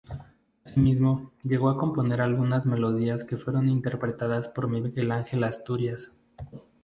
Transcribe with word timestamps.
Así 0.65 0.79
mismo, 0.79 1.31
llegó 1.43 1.69
a 1.69 1.77
componer 1.77 2.21
algunas 2.21 2.65
melodías 2.65 3.23
que 3.23 3.37
fueron 3.37 3.69
interpretadas 3.69 4.49
por 4.49 4.67
Miguel 4.67 5.11
Ángel 5.11 5.43
Asturias. 5.43 6.19